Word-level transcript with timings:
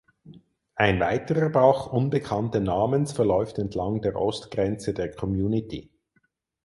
Ein 0.73 0.99
weiterer 0.99 1.49
Bach 1.51 1.85
unbekannten 1.85 2.63
Namens 2.63 3.11
verläuft 3.11 3.59
entlang 3.59 4.01
der 4.01 4.15
Ostgrenze 4.15 4.95
der 4.95 5.11
Community. 5.15 5.91